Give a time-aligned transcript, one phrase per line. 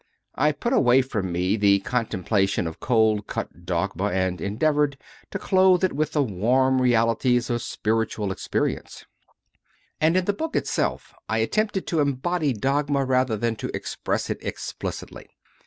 [0.33, 4.97] I put away from me the contem plation of cold cut dogma and endeavoured
[5.29, 9.05] to clothe it with the warm realities of spiritual experience;
[9.99, 14.39] and in the book itself I attempted to embody dogma rather than to express it
[14.41, 15.29] explicitly.